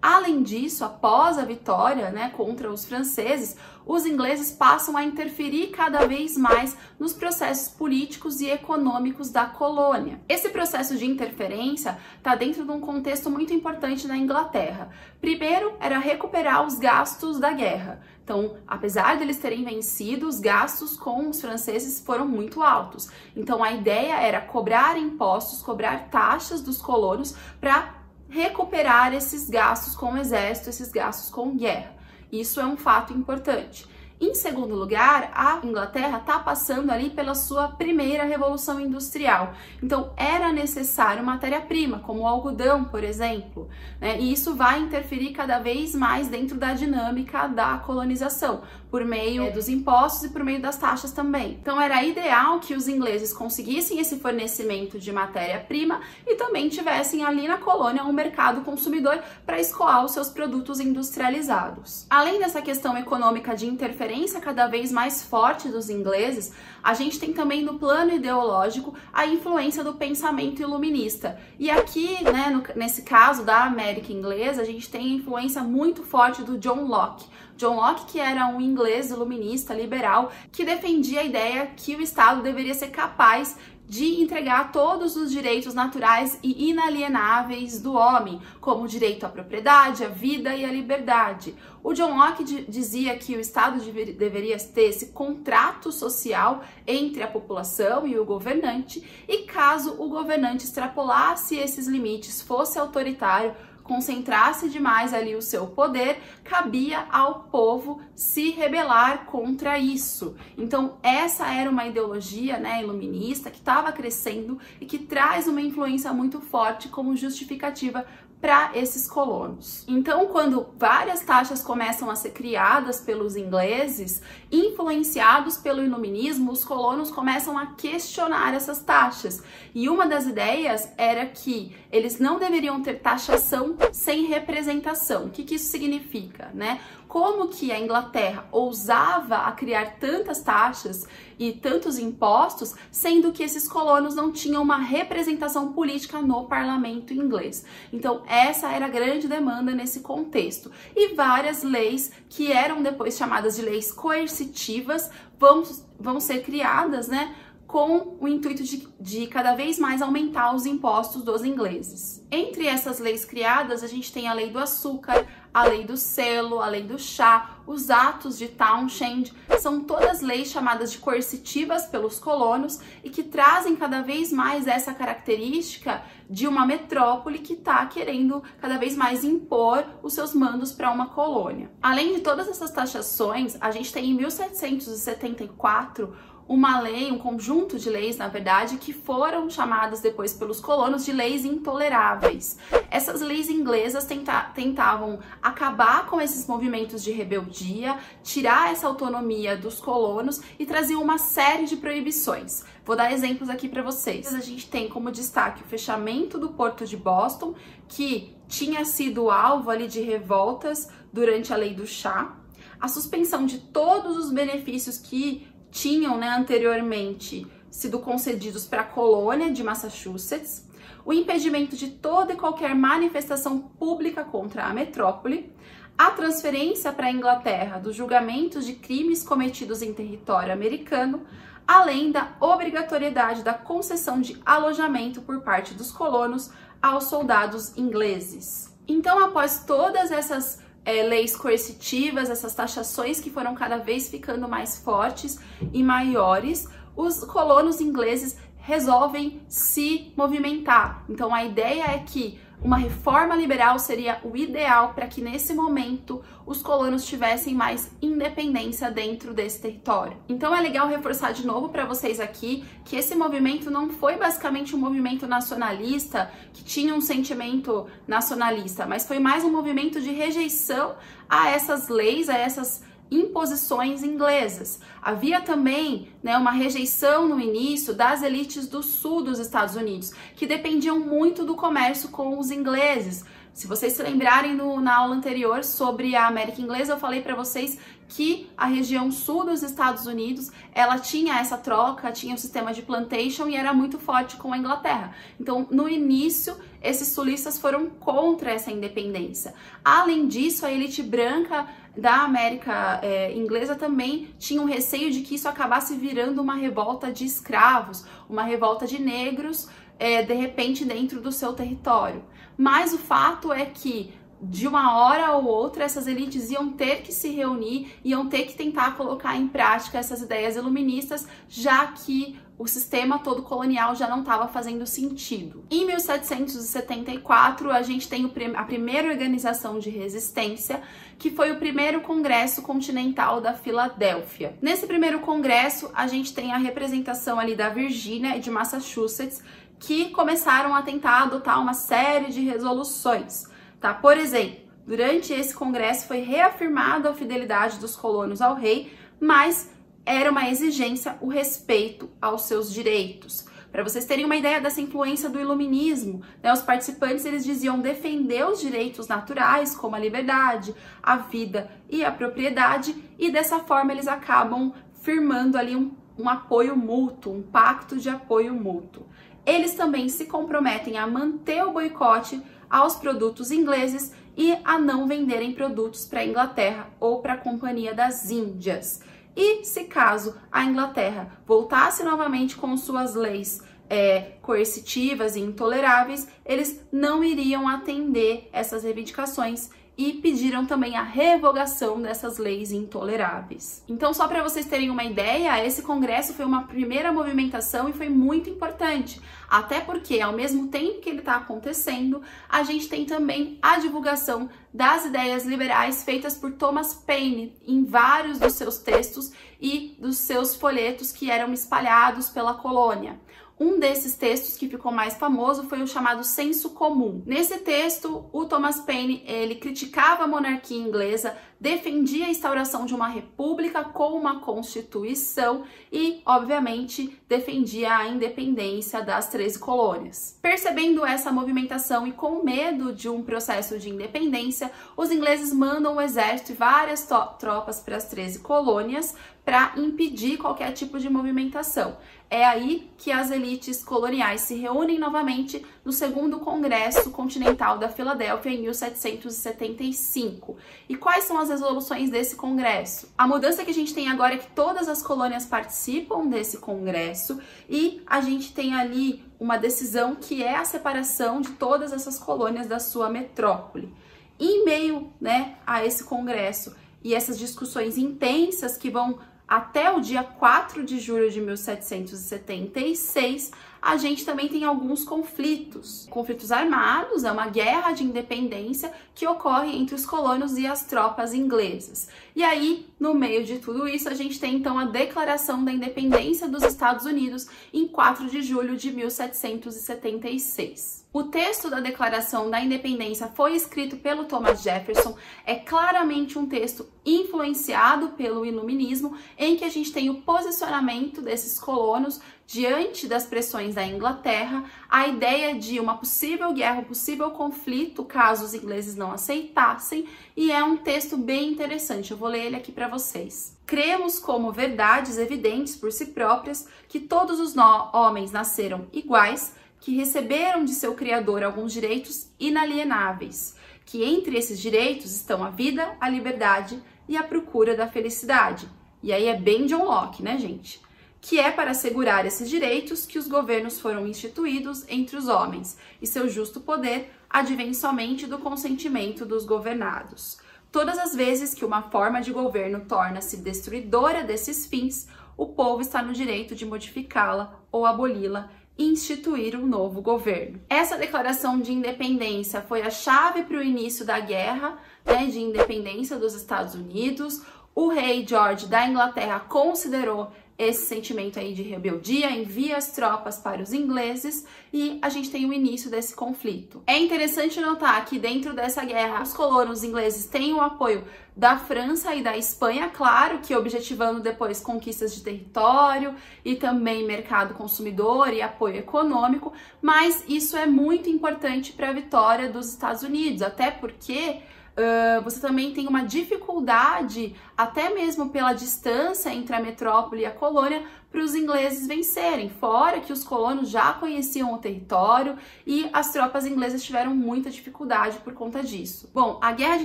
Além 0.03 0.43
disso, 0.43 0.83
após 0.83 1.37
a 1.37 1.45
vitória 1.45 2.11
né, 2.11 2.31
contra 2.35 2.73
os 2.73 2.87
franceses, 2.87 3.57
os 3.85 4.07
ingleses 4.07 4.51
passam 4.51 4.97
a 4.97 5.05
interferir 5.05 5.69
cada 5.69 6.07
vez 6.07 6.39
mais 6.39 6.75
nos 6.99 7.13
processos 7.13 7.69
políticos 7.69 8.41
e 8.41 8.49
econômicos 8.49 9.31
da 9.31 9.45
colônia. 9.45 10.21
Esse 10.27 10.49
processo 10.49 10.97
de 10.97 11.05
interferência 11.05 11.99
está 12.17 12.35
dentro 12.35 12.65
de 12.65 12.71
um 12.71 12.81
contexto 12.81 13.29
muito 13.29 13.53
importante 13.53 14.07
na 14.07 14.17
Inglaterra. 14.17 14.91
Primeiro, 15.21 15.75
era 15.81 15.99
recuperar 15.99 16.67
os 16.67 16.79
gastos 16.79 17.39
da 17.39 17.53
guerra. 17.53 18.01
Então, 18.25 18.57
apesar 18.67 19.19
deles 19.19 19.39
terem 19.39 19.65
vencido, 19.65 20.29
os 20.29 20.41
gastos 20.41 20.97
com 20.97 21.29
os 21.29 21.41
franceses 21.41 22.01
foram 22.01 22.27
muito 22.27 22.63
altos. 22.63 23.11
Então, 23.37 23.63
a 23.63 23.73
ideia 23.73 24.15
era 24.15 24.41
cobrar 24.41 24.97
impostos, 24.97 25.63
cobrar 25.63 26.09
taxas 26.11 26.63
dos 26.63 26.81
colonos 26.81 27.35
para 27.61 28.00
recuperar 28.31 29.13
esses 29.13 29.51
gastos 29.51 29.95
com 29.95 30.13
o 30.13 30.17
exército, 30.17 30.71
esses 30.71 30.91
gastos 30.91 31.31
com 31.31 31.57
guerra. 31.57 31.93
Isso 32.33 32.61
é 32.61 32.65
um 32.65 32.77
fato 32.77 33.13
importante. 33.13 33.87
Em 34.21 34.35
segundo 34.35 34.75
lugar, 34.75 35.31
a 35.35 35.67
Inglaterra 35.67 36.19
está 36.19 36.39
passando 36.39 36.91
ali 36.91 37.09
pela 37.09 37.35
sua 37.35 37.69
primeira 37.69 38.23
revolução 38.25 38.79
industrial. 38.79 39.55
Então, 39.83 40.13
era 40.15 40.53
necessário 40.53 41.25
matéria-prima, 41.25 42.01
como 42.01 42.21
o 42.21 42.27
algodão, 42.27 42.85
por 42.85 43.03
exemplo. 43.03 43.71
Né? 43.99 44.21
E 44.21 44.31
isso 44.31 44.55
vai 44.55 44.79
interferir 44.79 45.33
cada 45.33 45.59
vez 45.59 45.95
mais 45.95 46.29
dentro 46.29 46.59
da 46.59 46.75
dinâmica 46.75 47.47
da 47.47 47.79
colonização, 47.79 48.61
por 48.91 49.05
meio 49.05 49.45
é, 49.45 49.51
dos 49.51 49.69
impostos 49.69 50.25
e 50.25 50.29
por 50.31 50.43
meio 50.43 50.61
das 50.61 50.77
taxas 50.77 51.13
também. 51.13 51.59
Então, 51.61 51.81
era 51.81 52.03
ideal 52.03 52.59
que 52.61 52.75
os 52.75 52.89
ingleses 52.89 53.33
conseguissem 53.33 54.01
esse 54.01 54.19
fornecimento 54.19 54.99
de 54.99 55.13
matéria-prima 55.13 56.01
e 56.27 56.35
também 56.35 56.69
tivessem 56.69 57.25
ali 57.25 57.47
na 57.47 57.59
colônia 57.59 58.05
um 58.05 58.13
mercado 58.13 58.63
consumidor 58.63 59.23
para 59.47 59.61
escoar 59.61 60.05
os 60.05 60.13
seus 60.13 60.29
produtos 60.29 60.81
industrializados. 60.81 62.07
Além 62.11 62.39
dessa 62.39 62.61
questão 62.61 62.97
econômica 62.99 63.55
de 63.55 63.67
interferência, 63.67 64.41
cada 64.41 64.67
vez 64.67 64.91
mais 64.91 65.23
forte 65.23 65.69
dos 65.69 65.89
ingleses, 65.89 66.53
a 66.83 66.95
gente 66.95 67.19
tem 67.19 67.33
também 67.33 67.63
no 67.63 67.79
plano 67.79 68.13
ideológico 68.13 68.95
a 69.13 69.27
influência 69.27 69.85
do 69.85 69.95
pensamento 69.95 70.63
iluminista. 70.63 71.39
E 71.59 71.71
aqui, 71.71 72.23
né, 72.25 72.51
no, 72.51 72.63
nesse 72.75 73.03
caso 73.03 73.45
da 73.45 73.65
América 73.65 74.13
inglesa, 74.13 74.63
a 74.63 74.65
gente 74.65 74.91
tem 74.91 75.13
a 75.13 75.15
influência 75.15 75.63
muito 75.63 76.03
forte 76.03 76.43
do 76.43 76.59
John 76.59 76.85
Locke. 76.87 77.27
John 77.61 77.77
Locke, 77.77 78.07
que 78.07 78.19
era 78.19 78.47
um 78.47 78.59
inglês 78.59 79.11
iluminista 79.11 79.75
liberal, 79.75 80.33
que 80.51 80.65
defendia 80.65 81.21
a 81.21 81.25
ideia 81.25 81.67
que 81.77 81.95
o 81.95 82.01
Estado 82.01 82.43
deveria 82.43 82.73
ser 82.73 82.89
capaz 82.89 83.55
de 83.87 84.23
entregar 84.23 84.73
todos 84.73 85.15
os 85.15 85.31
direitos 85.31 85.75
naturais 85.75 86.39
e 86.43 86.71
inalienáveis 86.71 87.83
do 87.83 87.93
homem, 87.93 88.41
como 88.63 88.85
o 88.85 88.89
direito 88.89 89.27
à 89.27 89.29
propriedade, 89.29 90.05
à 90.05 90.09
vida 90.09 90.55
e 90.57 90.65
à 90.65 90.73
liberdade. 90.73 91.55
O 91.83 91.93
John 91.93 92.17
Locke 92.17 92.45
dizia 92.67 93.19
que 93.19 93.37
o 93.37 93.41
Estado 93.41 93.79
deveria 94.17 94.57
ter 94.59 94.85
esse 94.85 95.07
contrato 95.07 95.93
social 95.93 96.63
entre 96.87 97.23
a 97.23 97.29
população 97.29 98.07
e 98.07 98.19
o 98.19 98.25
governante, 98.25 99.05
e 99.29 99.39
caso 99.39 99.97
o 99.99 100.09
governante 100.09 100.65
extrapolasse 100.65 101.57
esses 101.57 101.87
limites, 101.87 102.41
fosse 102.41 102.79
autoritário, 102.79 103.55
concentrasse 103.91 104.69
demais 104.69 105.13
ali 105.13 105.35
o 105.35 105.43
seu 105.43 105.67
poder, 105.67 106.23
cabia 106.45 107.07
ao 107.11 107.41
povo 107.51 108.01
se 108.15 108.51
rebelar 108.51 109.27
contra 109.27 109.81
isso. 109.81 110.37
Então, 110.57 110.99
essa 111.03 111.53
era 111.53 111.69
uma 111.69 111.85
ideologia 111.85 112.57
né, 112.57 112.81
iluminista 112.85 113.51
que 113.51 113.59
estava 113.59 113.91
crescendo 113.91 114.61
e 114.81 114.87
que 114.87 114.97
traz 114.97 115.49
uma 115.49 115.61
influência 115.61 116.13
muito 116.13 116.41
forte 116.41 116.89
como 116.89 117.17
justificativa 117.17 118.07
para 118.41 118.71
esses 118.75 119.07
colonos. 119.07 119.85
Então, 119.87 120.27
quando 120.29 120.69
várias 120.79 121.21
taxas 121.21 121.63
começam 121.63 122.09
a 122.09 122.17
ser 122.17 122.31
criadas 122.31 123.01
pelos 123.01 123.37
ingleses, 123.37 124.23
influenciados 124.51 125.59
pelo 125.59 125.83
iluminismo, 125.83 126.51
os 126.51 126.65
colonos 126.65 127.11
começam 127.11 127.59
a 127.59 127.67
questionar 127.67 128.55
essas 128.55 128.81
taxas. 128.83 129.43
E 129.75 129.89
uma 129.91 130.07
das 130.07 130.27
ideias 130.27 130.91
era 130.97 131.27
que 131.27 131.77
eles 131.93 132.19
não 132.19 132.39
deveriam 132.39 132.83
ter 132.83 133.01
taxação 133.01 133.77
sem 133.93 134.25
representação. 134.25 135.27
O 135.27 135.31
que, 135.31 135.45
que 135.45 135.57
isso 135.57 135.71
significa, 135.71 136.51
né? 136.55 136.81
Como 137.07 137.49
que 137.49 137.73
a 137.73 137.79
Inglaterra 137.79 138.47
ousava 138.53 139.39
a 139.39 139.51
criar 139.51 139.97
tantas 139.99 140.43
taxas 140.43 141.09
e 141.41 141.53
tantos 141.53 141.99
impostos, 141.99 142.75
sendo 142.91 143.33
que 143.33 143.43
esses 143.43 143.67
colonos 143.67 144.15
não 144.15 144.31
tinham 144.31 144.63
uma 144.63 144.77
representação 144.77 145.73
política 145.73 146.23
no 146.23 146.45
parlamento 146.45 147.13
inglês. 147.13 147.65
Então, 147.93 148.23
essa 148.31 148.71
era 148.71 148.87
a 148.87 148.89
grande 148.89 149.27
demanda 149.27 149.73
nesse 149.73 150.01
contexto. 150.01 150.71
E 150.95 151.15
várias 151.15 151.65
leis 151.65 152.13
que 152.29 152.53
eram 152.53 152.81
depois 152.81 153.17
chamadas 153.17 153.57
de 153.57 153.63
leis 153.63 153.91
coercitivas 153.91 155.11
vão, 155.37 155.65
vão 155.99 156.21
ser 156.21 156.43
criadas, 156.43 157.09
né? 157.09 157.35
com 157.67 158.17
o 158.21 158.27
intuito 158.27 158.65
de, 158.65 158.89
de, 159.01 159.29
cada 159.29 159.55
vez 159.55 159.79
mais 159.79 160.03
aumentar 160.03 160.53
os 160.53 160.67
impostos 160.67 161.23
dos 161.23 161.45
ingleses. 161.45 162.21
Entre 162.29 162.67
essas 162.67 162.99
leis 162.99 163.25
criadas, 163.25 163.85
a 163.85 163.87
gente 163.87 164.13
tem 164.13 164.27
a 164.27 164.33
lei 164.33 164.51
do 164.51 164.59
açúcar, 164.59 165.25
a 165.53 165.65
lei 165.65 165.85
do 165.85 165.97
selo, 165.97 166.61
a 166.61 166.67
lei 166.67 166.83
do 166.83 166.99
chá, 166.99 167.57
os 167.67 167.91
atos 167.91 168.39
de 168.39 168.49
Townshend, 168.49 169.33
são 169.59 169.81
todas 169.81 170.21
leis 170.21 170.49
chamadas 170.49 170.93
de 170.93 170.99
coercitivas 170.99 171.87
pelos 171.87 172.19
colonos 172.19 172.81
e 173.05 173.11
que 173.11 173.23
trazem 173.23 173.77
cada 173.77 174.03
vez 174.03 174.33
mais 174.33 174.67
essa 174.67 174.95
característica 174.95 176.03
de 176.29 176.47
uma 176.47 176.65
metrópole 176.65 177.41
que 177.41 177.55
está 177.55 177.85
querendo 177.87 178.43
cada 178.61 178.79
vez 178.79 178.97
mais 178.97 179.25
impor 179.25 179.85
os 180.03 180.13
seus 180.13 180.35
mandos 180.35 180.73
para 180.73 180.91
uma 180.91 181.09
colônia. 181.09 181.71
Além 181.83 182.15
de 182.15 182.21
todas 182.21 182.49
essas 182.49 182.71
taxações, 182.71 183.57
a 183.61 183.71
gente 183.71 183.93
tem 183.93 184.11
em 184.11 184.15
1774 184.15 186.17
uma 186.49 186.81
lei, 186.81 187.11
um 187.13 187.19
conjunto 187.19 187.79
de 187.79 187.89
leis, 187.89 188.17
na 188.17 188.29
verdade, 188.29 188.77
que 188.77 188.93
foram 188.93 189.49
chamadas 189.49 190.01
depois 190.01 190.33
pelos 190.33 190.61
colonos 190.61 191.05
de 191.05 191.13
leis 191.13 191.45
intoleráveis. 191.45 192.59
Essas 192.91 193.21
leis 193.21 193.49
inglesas 193.49 194.05
tenta 194.05 194.43
tentavam 194.55 195.21
acabar 195.43 196.07
com 196.07 196.21
esses 196.21 196.47
movimentos 196.47 197.03
de 197.03 197.13
rebeldia, 197.13 197.99
tirar 198.23 198.73
essa 198.73 198.87
autonomia 198.87 199.57
dos 199.57 199.79
colonos 199.79 200.41
e 200.59 200.67
traziam 200.67 201.03
uma 201.03 201.19
série 201.19 201.67
de 201.67 201.77
proibições. 201.77 202.65
Vou 202.85 202.97
dar 202.97 203.13
exemplos 203.13 203.49
aqui 203.49 203.69
para 203.69 203.83
vocês. 203.83 204.35
A 204.35 204.41
gente 204.41 204.69
tem 204.69 204.89
como 204.89 205.13
destaque 205.13 205.63
o 205.63 205.67
fechamento 205.67 206.39
do 206.39 206.51
porto 206.51 206.85
de 206.85 206.97
Boston, 206.97 207.55
que 207.89 208.35
tinha 208.49 208.85
sido 208.85 209.31
alvo 209.31 209.71
ali 209.71 209.87
de 209.87 210.01
revoltas 210.01 210.89
durante 211.13 211.53
a 211.53 211.57
lei 211.57 211.73
do 211.75 211.87
chá, 211.87 212.37
a 212.81 212.89
suspensão 212.89 213.47
de 213.47 213.59
todos 213.59 214.17
os 214.17 214.33
benefícios 214.33 214.99
que 214.99 215.47
tinham 215.71 216.19
né, 216.19 216.29
anteriormente 216.29 217.47
sido 217.71 218.01
concedidos 218.01 218.67
para 218.67 218.83
a 218.83 218.85
colônia 218.85 219.53
de 219.53 219.63
Massachusetts, 219.63 220.69
o 221.05 221.13
impedimento 221.13 221.77
de 221.77 221.89
toda 221.89 222.33
e 222.33 222.37
qualquer 222.37 222.75
manifestação 222.75 223.59
pública 223.59 224.25
contra 224.25 224.65
a 224.65 224.75
metrópole, 224.75 225.53
a 225.97 226.11
transferência 226.11 226.93
para 226.93 227.07
a 227.07 227.13
Inglaterra 227.13 227.79
dos 227.79 227.95
julgamentos 227.95 228.67
de 228.67 228.75
crimes 228.75 229.23
cometidos 229.23 229.83
em 229.83 229.93
território 229.93 230.53
americano, 230.53 231.27
além 231.67 232.11
da 232.11 232.33
obrigatoriedade 232.41 233.43
da 233.43 233.55
concessão 233.55 234.21
de 234.21 234.41
alojamento 234.45 235.23
por 235.23 235.41
parte 235.43 235.75
dos 235.75 235.93
colonos 235.93 236.51
aos 236.83 237.05
soldados 237.05 237.77
ingleses. 237.77 238.75
Então, 238.89 239.23
após 239.23 239.65
todas 239.65 240.11
essas 240.11 240.61
é, 240.85 241.03
leis 241.03 241.37
coercitivas, 241.37 242.31
essas 242.31 242.55
taxações 242.55 243.21
que 243.21 243.31
foram 243.31 243.55
cada 243.55 243.79
vez 243.79 244.09
ficando 244.09 244.49
mais 244.49 244.79
fortes 244.79 245.39
e 245.73 245.83
maiores, 245.83 246.69
os 246.97 247.25
colonos 247.25 247.81
ingleses 247.81 248.37
resolvem 248.57 249.43
se 249.49 250.13
movimentar. 250.17 251.05
Então 251.09 251.35
a 251.35 251.45
ideia 251.45 251.85
é 251.85 251.99
que 251.99 252.39
uma 252.63 252.77
reforma 252.77 253.35
liberal 253.35 253.79
seria 253.79 254.21
o 254.23 254.37
ideal 254.37 254.93
para 254.95 255.07
que 255.07 255.21
nesse 255.21 255.55
momento 255.55 256.23
os 256.45 256.61
colonos 256.63 257.07
tivessem 257.07 257.55
mais 257.55 257.91
independência 258.03 258.91
dentro 258.91 259.33
desse 259.33 259.61
território. 259.61 260.17
Então 260.29 260.55
é 260.55 260.61
legal 260.61 260.87
reforçar 260.87 261.33
de 261.33 261.47
novo 261.47 261.71
para 261.71 261.87
vocês 261.87 262.21
aqui 262.21 262.65
que 262.85 262.97
esse 262.97 263.15
movimento 263.15 263.71
não 263.71 263.89
foi 263.89 264.17
basicamente 264.17 264.77
um 264.77 264.79
movimento 264.79 265.27
nacionalista 265.27 266.31
que 266.53 266.63
tinha 266.63 266.95
um 266.95 267.01
sentimento 267.01 267.87
nacionalista, 268.07 268.87
mas 268.87 269.07
foi 269.07 269.19
mais 269.19 269.43
um 269.43 269.51
movimento 269.51 270.01
de 270.01 270.11
rejeição 270.11 270.97
a 271.29 271.49
essas 271.49 271.89
leis, 271.89 272.29
a 272.29 272.37
essas 272.37 272.83
imposições 273.11 274.03
inglesas. 274.03 274.81
Havia 275.03 275.41
também 275.41 276.09
né, 276.23 276.37
uma 276.37 276.51
rejeição 276.51 277.29
no 277.29 277.41
início 277.41 277.93
das 277.95 278.23
elites 278.23 278.69
do 278.69 278.83
sul 278.83 279.23
dos 279.23 279.39
Estados 279.39 279.75
Unidos, 279.75 280.13
que 280.37 280.47
dependiam 280.47 281.01
muito 281.01 281.45
do 281.45 281.57
comércio 281.57 282.11
com 282.11 282.39
os 282.39 282.51
ingleses. 282.51 283.25
Se 283.53 283.67
vocês 283.67 283.95
se 283.95 284.03
lembrarem 284.03 284.55
no, 284.55 284.81
na 284.81 284.97
aula 284.97 285.15
anterior 285.15 285.65
sobre 285.65 286.15
a 286.15 286.27
América 286.27 286.63
Inglesa, 286.63 286.93
eu 286.93 286.99
falei 286.99 287.21
para 287.21 287.35
vocês 287.35 287.79
que 288.09 288.49
a 288.57 288.67
região 288.67 289.11
sul 289.11 289.45
dos 289.45 289.63
Estados 289.63 290.07
Unidos 290.07 290.51
ela 290.73 290.99
tinha 290.99 291.39
essa 291.39 291.57
troca, 291.57 292.11
tinha 292.11 292.33
o 292.33 292.35
um 292.35 292.39
sistema 292.39 292.73
de 292.73 292.83
plantation 292.83 293.49
e 293.49 293.57
era 293.57 293.73
muito 293.73 293.99
forte 293.99 294.37
com 294.37 294.53
a 294.53 294.59
Inglaterra. 294.59 295.15
Então, 295.39 295.67
no 295.71 295.89
início, 295.89 296.57
esses 296.83 297.09
sulistas 297.09 297.59
foram 297.59 297.91
contra 297.91 298.51
essa 298.51 298.71
independência. 298.71 299.55
Além 299.85 300.27
disso, 300.27 300.65
a 300.65 300.73
elite 300.73 301.03
branca 301.03 301.69
da 301.97 302.23
América 302.23 303.01
é, 303.03 303.33
inglesa 303.37 303.75
também 303.75 304.29
tinha 304.39 304.63
um 304.63 304.65
receio 304.65 305.11
de 305.11 305.21
que 305.21 305.35
isso 305.35 305.49
acabasse 305.49 305.97
virando 305.97 306.41
uma 306.41 306.55
revolta 306.55 307.13
de 307.13 307.25
escravos, 307.25 308.05
uma 308.29 308.43
revolta 308.43 308.87
de 308.87 309.01
negros, 309.01 309.69
é, 309.99 310.23
de 310.23 310.35
repente, 310.35 310.85
dentro 310.85 311.21
do 311.21 311.33
seu 311.33 311.53
território. 311.53 312.25
Mas 312.57 312.93
o 312.93 312.99
fato 312.99 313.53
é 313.53 313.67
que 313.67 314.13
de 314.43 314.67
uma 314.67 314.97
hora 314.97 315.33
ou 315.33 315.45
outra, 315.45 315.85
essas 315.85 316.07
elites 316.07 316.51
iam 316.51 316.71
ter 316.71 317.03
que 317.03 317.13
se 317.13 317.29
reunir, 317.29 317.93
iam 318.03 318.27
ter 318.27 318.47
que 318.47 318.55
tentar 318.55 318.97
colocar 318.97 319.37
em 319.37 319.47
prática 319.47 319.99
essas 319.99 320.23
ideias 320.23 320.57
iluministas, 320.57 321.29
já 321.47 321.89
que 321.89 322.39
o 322.61 322.67
sistema 322.67 323.19
todo 323.19 323.43
colonial 323.43 323.95
já 323.95 324.07
não 324.07 324.21
estava 324.21 324.47
fazendo 324.47 324.87
sentido. 324.87 325.65
Em 325.71 325.87
1774, 325.87 327.71
a 327.71 327.81
gente 327.81 328.07
tem 328.07 328.31
a 328.55 328.65
primeira 328.65 329.09
organização 329.09 329.79
de 329.79 329.89
resistência, 329.89 330.83
que 331.19 331.31
foi 331.31 331.51
o 331.51 331.59
primeiro 331.59 332.03
Congresso 332.03 332.61
Continental 332.61 333.41
da 333.41 333.55
Filadélfia. 333.55 334.59
Nesse 334.61 334.87
primeiro 334.87 335.21
congresso, 335.21 335.91
a 335.95 336.07
gente 336.07 336.35
tem 336.35 336.53
a 336.53 336.59
representação 336.59 337.41
ali 337.41 337.57
da 337.57 337.71
Virgínia 337.71 338.37
e 338.37 338.41
de 338.41 338.51
Massachusetts, 338.51 339.43
que 339.79 340.11
começaram 340.11 340.75
a 340.75 340.83
tentar 340.83 341.23
adotar 341.23 341.59
uma 341.63 341.73
série 341.73 342.31
de 342.31 342.43
resoluções 342.43 343.49
tá? 343.81 343.95
Por 343.95 344.17
exemplo, 344.17 344.61
durante 344.87 345.33
esse 345.33 345.55
congresso 345.55 346.07
foi 346.07 346.21
reafirmada 346.21 347.11
a 347.11 347.15
fidelidade 347.15 347.79
dos 347.79 347.97
colonos 347.97 348.41
ao 348.43 348.55
rei, 348.55 348.93
mas 349.19 349.71
era 350.05 350.31
uma 350.31 350.49
exigência 350.49 351.17
o 351.21 351.29
respeito 351.29 352.11
aos 352.21 352.43
seus 352.43 352.73
direitos. 352.73 353.47
Para 353.71 353.85
vocês 353.85 354.05
terem 354.05 354.25
uma 354.25 354.37
ideia 354.37 354.61
dessa 354.61 354.81
influência 354.81 355.29
do 355.29 355.39
iluminismo, 355.39 356.23
né, 356.43 356.53
os 356.53 356.61
participantes 356.61 357.25
eles 357.25 357.45
diziam 357.45 357.79
defender 357.79 358.45
os 358.45 358.61
direitos 358.61 359.07
naturais, 359.07 359.77
como 359.77 359.95
a 359.95 359.99
liberdade, 359.99 360.75
a 361.01 361.17
vida 361.17 361.71
e 361.89 362.05
a 362.05 362.11
propriedade, 362.11 362.95
e 363.19 363.31
dessa 363.31 363.61
forma 363.61 363.93
eles 363.93 364.09
acabam 364.09 364.73
firmando 365.03 365.57
ali 365.57 365.77
um, 365.77 365.93
um 366.19 366.29
apoio 366.29 366.77
mútuo, 366.77 367.33
um 367.33 367.43
pacto 367.43 367.97
de 367.97 368.09
apoio 368.09 368.55
mútuo. 368.55 369.07
Eles 369.47 369.75
também 369.75 370.09
se 370.09 370.27
comprometem 370.27 370.99
a 370.99 371.07
manter 371.07 371.63
o 371.65 371.73
boicote 371.73 372.43
aos 372.69 372.97
produtos 372.97 373.51
ingleses 373.51 374.13
e 374.37 374.57
a 374.65 374.79
não 374.79 375.07
venderem 375.07 375.53
produtos 375.53 376.07
para 376.07 376.21
a 376.21 376.27
Inglaterra 376.27 376.89
ou 376.99 377.21
para 377.21 377.35
a 377.35 377.39
Companhia 377.39 377.95
das 377.95 378.31
Índias. 378.31 379.01
E 379.37 379.65
se 379.65 379.85
caso 379.85 380.37
a 380.51 380.65
Inglaterra 380.65 381.41
voltasse 381.47 382.03
novamente 382.03 382.57
com 382.57 382.77
suas 382.77 383.15
leis 383.15 383.63
é, 383.89 384.35
coercitivas 384.41 385.35
e 385.35 385.41
intoleráveis, 385.41 386.29
eles 386.45 386.81
não 386.93 387.25
iriam 387.25 387.69
atender 387.69 388.49
essas 388.53 388.85
reivindicações 388.85 389.71
e 390.01 390.15
pediram 390.15 390.65
também 390.65 390.97
a 390.97 391.03
revogação 391.03 392.01
dessas 392.01 392.39
leis 392.39 392.73
intoleráveis. 392.73 393.85
Então, 393.87 394.15
só 394.15 394.27
para 394.27 394.43
vocês 394.43 394.65
terem 394.65 394.89
uma 394.89 395.05
ideia, 395.05 395.63
esse 395.63 395.83
congresso 395.83 396.33
foi 396.33 396.47
uma 396.47 396.63
primeira 396.63 397.13
movimentação 397.13 397.87
e 397.87 397.93
foi 397.93 398.09
muito 398.09 398.49
importante, 398.49 399.21
até 399.47 399.79
porque 399.79 400.19
ao 400.19 400.33
mesmo 400.33 400.69
tempo 400.69 401.03
que 401.03 401.11
ele 401.11 401.19
está 401.19 401.37
acontecendo, 401.37 402.23
a 402.49 402.63
gente 402.63 402.89
tem 402.89 403.05
também 403.05 403.59
a 403.61 403.79
divulgação 403.79 404.49
das 404.73 405.05
ideias 405.05 405.45
liberais 405.45 406.03
feitas 406.03 406.35
por 406.35 406.53
Thomas 406.53 406.95
Paine 406.95 407.55
em 407.67 407.85
vários 407.85 408.39
dos 408.39 408.55
seus 408.55 408.79
textos 408.79 409.33
e 409.61 409.97
dos 409.99 410.17
seus 410.17 410.55
folhetos 410.55 411.13
que 411.13 411.31
eram 411.31 411.53
espalhados 411.53 412.31
pela 412.31 412.55
colônia. 412.55 413.21
Um 413.63 413.79
desses 413.79 414.15
textos 414.15 414.57
que 414.57 414.71
ficou 414.71 414.91
mais 414.91 415.19
famoso 415.19 415.65
foi 415.65 415.83
o 415.83 415.87
chamado 415.87 416.25
Senso 416.25 416.71
Comum. 416.71 417.23
Nesse 417.27 417.59
texto, 417.59 418.25
o 418.33 418.47
Thomas 418.47 418.81
Paine 418.81 419.23
ele 419.27 419.57
criticava 419.57 420.25
a 420.25 420.27
monarquia 420.27 420.79
inglesa, 420.79 421.37
defendia 421.61 422.25
a 422.25 422.31
instauração 422.31 422.87
de 422.87 422.95
uma 422.95 423.07
república 423.07 423.85
com 423.85 424.15
uma 424.15 424.41
constituição 424.41 425.65
e, 425.93 426.23
obviamente, 426.25 427.21
defendia 427.29 427.99
a 427.99 428.09
independência 428.09 429.03
das 429.03 429.29
13 429.29 429.59
colônias. 429.59 430.39
Percebendo 430.41 431.05
essa 431.05 431.31
movimentação 431.31 432.07
e 432.07 432.13
com 432.13 432.43
medo 432.43 432.95
de 432.95 433.11
um 433.11 433.23
processo 433.23 433.79
de 433.79 433.91
independência, 433.91 434.73
os 434.97 435.11
ingleses 435.11 435.53
mandam 435.53 435.97
o 435.97 436.01
exército 436.01 436.53
e 436.53 436.55
várias 436.55 437.07
tropas 437.39 437.81
para 437.81 437.97
as 437.99 438.07
13 438.07 438.39
colônias 438.39 439.15
para 439.45 439.73
impedir 439.77 440.39
qualquer 440.39 440.73
tipo 440.73 440.99
de 440.99 441.11
movimentação. 441.11 441.99
É 442.33 442.47
aí 442.47 442.89
que 442.97 443.11
as 443.11 443.33
elites 443.33 443.83
coloniais 443.83 444.43
se 444.43 444.55
reúnem 444.55 445.01
novamente 445.01 445.67
no 445.85 445.91
segundo 445.91 446.39
Congresso 446.39 447.11
Continental 447.11 447.77
da 447.77 447.89
Filadélfia 447.89 448.53
em 448.53 448.63
1775. 448.63 450.57
E 450.89 450.95
quais 450.95 451.25
são 451.25 451.37
as 451.41 451.49
resoluções 451.49 452.09
desse 452.09 452.37
congresso? 452.37 453.13
A 453.19 453.27
mudança 453.27 453.65
que 453.65 453.71
a 453.73 453.75
gente 453.75 453.93
tem 453.93 454.09
agora 454.09 454.35
é 454.35 454.39
que 454.39 454.47
todas 454.53 454.89
as 454.89 455.03
colônias 455.03 455.45
participam 455.45 456.25
desse 456.29 456.59
congresso 456.59 457.41
e 457.69 458.01
a 458.07 458.21
gente 458.21 458.55
tem 458.55 458.77
ali 458.77 459.25
uma 459.41 459.57
decisão 459.57 460.15
que 460.15 460.41
é 460.41 460.55
a 460.55 460.65
separação 460.65 461.41
de 461.41 461.51
todas 461.51 461.93
essas 461.93 462.17
colônias 462.17 462.69
da 462.69 462.79
sua 462.79 463.11
metrópole. 463.11 463.93
Em 464.39 464.65
meio, 464.65 465.13
né, 465.21 465.57
a 465.67 465.85
esse 465.85 466.05
congresso 466.05 466.77
e 467.03 467.13
essas 467.13 467.37
discussões 467.37 467.99
intensas 467.99 468.77
que 468.77 468.89
vão 468.89 469.19
até 469.51 469.91
o 469.91 470.01
dia 470.01 470.23
4 470.23 470.85
de 470.85 471.01
julho 471.01 471.29
de 471.29 471.41
1776, 471.41 473.51
a 473.81 473.97
gente 473.97 474.25
também 474.25 474.49
tem 474.49 474.65
alguns 474.65 475.05
conflitos. 475.05 476.07
Conflitos 476.11 476.51
armados, 476.53 477.25
é 477.25 477.33
uma 477.33 477.47
guerra 477.47 477.93
de 477.93 478.05
independência 478.05 478.93
que 479.15 479.27
ocorre 479.27 479.75
entre 479.77 479.95
os 479.95 480.05
colonos 480.05 480.59
e 480.59 480.67
as 480.67 480.85
tropas 480.85 481.33
inglesas. 481.33 482.09
E 482.35 482.45
aí, 482.45 482.87
no 482.99 483.15
meio 483.15 483.43
de 483.45 483.59
tudo 483.59 483.89
isso, 483.89 484.09
a 484.09 484.15
gente 484.15 484.39
tem 484.39 484.57
então 484.57 484.79
a 484.79 484.85
Declaração 484.85 485.65
da 485.65 485.73
Independência 485.73 486.47
dos 486.49 486.63
Estados 486.63 487.07
Unidos 487.07 487.49
em 487.73 487.89
4 487.89 488.29
de 488.29 488.43
julho 488.43 488.77
de 488.77 488.93
1776. 488.93 491.01
O 491.13 491.25
texto 491.25 491.69
da 491.69 491.81
Declaração 491.81 492.49
da 492.49 492.61
Independência 492.61 493.27
foi 493.35 493.57
escrito 493.57 493.97
pelo 493.97 494.27
Thomas 494.27 494.63
Jefferson, 494.63 495.17
é 495.45 495.57
claramente 495.57 496.39
um 496.39 496.47
texto 496.47 496.87
influenciado 497.05 498.11
pelo 498.11 498.47
iluminismo, 498.47 499.17
em 499.37 499.57
que 499.57 499.65
a 499.65 499.69
gente 499.69 499.93
tem 499.93 500.09
o 500.09 500.23
posicionamento 500.23 501.21
desses 501.21 501.59
colonos 501.59 502.21
diante 502.53 503.07
das 503.07 503.27
pressões 503.27 503.77
da 503.77 503.87
Inglaterra, 503.87 504.65
a 504.89 505.07
ideia 505.07 505.57
de 505.57 505.79
uma 505.79 505.97
possível 505.97 506.53
guerra, 506.53 506.81
um 506.81 506.85
possível 506.85 507.31
conflito, 507.31 508.05
caso 508.05 508.45
os 508.45 508.55
ingleses 508.55 508.97
não 508.97 509.13
aceitassem, 509.13 510.09
e 510.37 510.51
é 510.51 510.65
um 510.65 510.77
texto 510.77 511.17
bem 511.17 511.53
interessante. 511.53 512.11
Eu 512.11 512.17
vou 512.17 512.29
ler 512.29 512.47
ele 512.47 512.57
aqui 512.57 512.73
para 512.73 512.89
vocês. 512.89 513.57
Cremos 513.65 514.19
como 514.19 514.51
verdades 514.51 515.17
evidentes 515.17 515.77
por 515.77 515.93
si 515.93 516.07
próprias 516.07 516.67
que 516.89 516.99
todos 516.99 517.39
os 517.39 517.55
homens 517.93 518.33
nasceram 518.33 518.89
iguais, 518.93 519.55
que 519.79 519.95
receberam 519.95 520.65
de 520.65 520.73
seu 520.73 520.95
Criador 520.95 521.45
alguns 521.45 521.73
direitos 521.73 522.33
inalienáveis, 522.41 523.55
que 523.87 524.03
entre 524.03 524.37
esses 524.37 524.59
direitos 524.59 525.15
estão 525.15 525.45
a 525.45 525.51
vida, 525.51 525.97
a 526.01 526.09
liberdade 526.09 526.83
e 527.09 527.17
a 527.17 527.23
procura 527.23 527.77
da 527.77 527.87
felicidade. 527.87 528.69
E 529.05 529.13
aí 529.13 529.27
é 529.27 529.37
bem 529.37 529.67
John 529.67 529.85
Locke, 529.85 530.21
né, 530.21 530.37
gente? 530.37 530.90
Que 531.21 531.39
é 531.39 531.51
para 531.51 531.73
assegurar 531.73 532.25
esses 532.27 532.49
direitos 532.49 533.05
que 533.05 533.19
os 533.19 533.29
governos 533.29 533.79
foram 533.79 534.07
instituídos 534.07 534.85
entre 534.89 535.17
os 535.17 535.29
homens, 535.29 535.77
e 536.01 536.07
seu 536.07 536.29
justo 536.29 536.61
poder 536.61 537.13
advém 537.29 537.75
somente 537.75 538.27
do 538.27 538.39
consentimento 538.39 539.25
dos 539.27 539.45
governados. 539.45 540.39
Todas 540.73 540.99
as 540.99 541.15
vezes 541.15 541.53
que 541.53 541.65
uma 541.65 541.83
forma 541.83 542.21
de 542.21 542.33
governo 542.33 542.85
torna-se 542.89 543.39
destruidora 543.39 544.23
desses 544.23 544.67
fins, 544.67 545.09
o 545.37 545.47
povo 545.47 545.81
está 545.81 546.03
no 546.03 546.13
direito 546.13 546.55
de 546.55 546.65
modificá-la 546.65 547.61
ou 547.73 547.85
aboli-la 547.85 548.51
e 548.79 548.85
instituir 548.85 549.57
um 549.57 549.67
novo 549.67 550.01
governo. 550.01 550.61
Essa 550.69 550.97
declaração 550.97 551.61
de 551.61 551.73
independência 551.73 552.63
foi 552.63 552.83
a 552.83 552.91
chave 552.91 553.43
para 553.43 553.59
o 553.59 553.63
início 553.63 554.05
da 554.05 554.19
guerra 554.21 554.79
né, 555.05 555.27
de 555.27 555.41
independência 555.41 556.19
dos 556.19 556.35
Estados 556.35 556.75
Unidos. 556.75 557.43
O 557.75 557.89
rei 557.89 558.27
George 558.27 558.67
da 558.67 558.87
Inglaterra 558.87 559.41
considerou 559.41 560.33
esse 560.61 560.85
sentimento 560.85 561.39
aí 561.39 561.55
de 561.55 561.63
rebeldia, 561.63 562.31
envia 562.31 562.77
as 562.77 562.93
tropas 562.93 563.39
para 563.39 563.63
os 563.63 563.73
ingleses 563.73 564.47
e 564.71 564.99
a 565.01 565.09
gente 565.09 565.31
tem 565.31 565.47
o 565.47 565.53
início 565.55 565.91
desse 565.91 566.15
conflito. 566.15 566.83
É 566.87 566.99
interessante 566.99 567.59
notar 567.61 568.05
que 568.05 568.19
dentro 568.19 568.53
dessa 568.53 568.85
guerra 568.85 569.23
os 569.23 569.33
colonos 569.33 569.83
ingleses 569.83 570.27
têm 570.27 570.53
o 570.53 570.61
apoio 570.61 571.03
da 571.35 571.57
França 571.57 572.15
e 572.15 572.23
da 572.23 572.37
Espanha, 572.37 572.91
claro 572.91 573.39
que 573.39 573.57
objetivando 573.57 574.21
depois 574.21 574.61
conquistas 574.61 575.15
de 575.15 575.23
território 575.23 576.15
e 576.45 576.55
também 576.55 577.07
mercado 577.07 577.55
consumidor 577.55 578.31
e 578.31 578.43
apoio 578.43 578.77
econômico, 578.77 579.55
mas 579.81 580.23
isso 580.29 580.59
é 580.59 580.67
muito 580.67 581.09
importante 581.09 581.73
para 581.73 581.89
a 581.89 581.93
vitória 581.95 582.51
dos 582.51 582.69
Estados 582.69 583.03
Unidos, 583.03 583.41
até 583.41 583.71
porque 583.71 584.41
Uh, 584.81 585.21
você 585.23 585.39
também 585.39 585.75
tem 585.75 585.87
uma 585.87 586.03
dificuldade, 586.03 587.37
até 587.55 587.93
mesmo 587.93 588.31
pela 588.31 588.55
distância 588.55 589.29
entre 589.29 589.55
a 589.55 589.61
metrópole 589.61 590.23
e 590.23 590.27
a 590.27 590.31
colônia, 590.31 590.83
para 591.13 591.21
os 591.21 591.35
ingleses 591.35 591.87
vencerem. 591.87 592.49
Fora 592.49 593.01
que 593.01 593.13
os 593.13 593.23
colonos 593.23 593.69
já 593.69 593.93
conheciam 593.93 594.55
o 594.55 594.59
território 594.59 595.37
e 595.67 595.91
as 595.93 596.13
tropas 596.13 596.47
inglesas 596.47 596.83
tiveram 596.83 597.15
muita 597.15 597.51
dificuldade 597.51 598.19
por 598.19 598.33
conta 598.33 598.63
disso. 598.63 599.11
Bom, 599.13 599.39
a 599.43 599.53
Guerra 599.53 599.77
de 599.77 599.85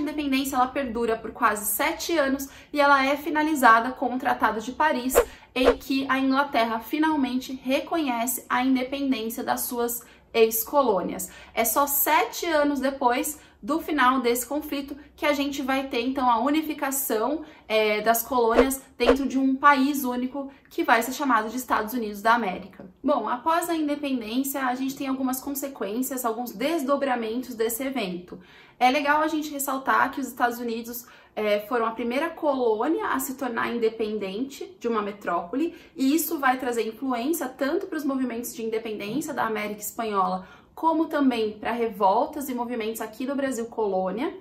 Independência 0.00 0.56
ela 0.56 0.68
perdura 0.68 1.16
por 1.16 1.32
quase 1.32 1.66
sete 1.66 2.16
anos 2.16 2.48
e 2.72 2.80
ela 2.80 3.04
é 3.04 3.18
finalizada 3.18 3.90
com 3.90 4.14
o 4.14 4.18
Tratado 4.18 4.62
de 4.62 4.72
Paris, 4.72 5.14
em 5.54 5.76
que 5.76 6.06
a 6.08 6.18
Inglaterra 6.18 6.78
finalmente 6.78 7.60
reconhece 7.62 8.46
a 8.48 8.64
independência 8.64 9.42
das 9.42 9.62
suas 9.62 10.00
ex-colônias. 10.32 11.30
É 11.52 11.64
só 11.64 11.86
sete 11.86 12.46
anos 12.46 12.78
depois 12.78 13.38
do 13.66 13.80
final 13.80 14.20
desse 14.20 14.46
conflito 14.46 14.96
que 15.16 15.26
a 15.26 15.32
gente 15.32 15.60
vai 15.60 15.88
ter 15.88 16.00
então 16.00 16.30
a 16.30 16.38
unificação 16.38 17.42
é, 17.66 18.00
das 18.00 18.22
colônias 18.22 18.80
dentro 18.96 19.26
de 19.26 19.36
um 19.36 19.56
país 19.56 20.04
único 20.04 20.52
que 20.70 20.84
vai 20.84 21.02
ser 21.02 21.12
chamado 21.12 21.50
de 21.50 21.56
Estados 21.56 21.92
Unidos 21.92 22.22
da 22.22 22.32
América. 22.32 22.88
Bom, 23.02 23.28
após 23.28 23.68
a 23.68 23.74
independência, 23.74 24.64
a 24.64 24.74
gente 24.76 24.94
tem 24.94 25.08
algumas 25.08 25.40
consequências, 25.40 26.24
alguns 26.24 26.52
desdobramentos 26.52 27.56
desse 27.56 27.82
evento. 27.82 28.38
É 28.78 28.88
legal 28.88 29.20
a 29.20 29.26
gente 29.26 29.50
ressaltar 29.50 30.12
que 30.12 30.20
os 30.20 30.28
Estados 30.28 30.60
Unidos 30.60 31.04
é, 31.34 31.58
foram 31.66 31.86
a 31.86 31.90
primeira 31.90 32.30
colônia 32.30 33.06
a 33.08 33.18
se 33.18 33.34
tornar 33.34 33.74
independente 33.74 34.76
de 34.78 34.86
uma 34.86 35.02
metrópole, 35.02 35.74
e 35.96 36.14
isso 36.14 36.38
vai 36.38 36.56
trazer 36.56 36.86
influência 36.86 37.48
tanto 37.48 37.88
para 37.88 37.98
os 37.98 38.04
movimentos 38.04 38.54
de 38.54 38.62
independência 38.62 39.34
da 39.34 39.44
América 39.44 39.80
Espanhola 39.80 40.46
como 40.76 41.06
também 41.06 41.52
para 41.58 41.72
revoltas 41.72 42.50
e 42.50 42.54
movimentos 42.54 43.00
aqui 43.00 43.26
do 43.26 43.34
Brasil 43.34 43.64
colônia, 43.64 44.38